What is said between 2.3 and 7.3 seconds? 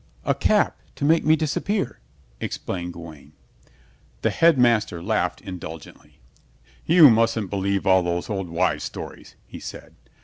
explained Gawaine. The Headmaster laughed indulgently. "You